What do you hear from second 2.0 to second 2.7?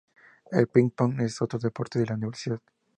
la universidad.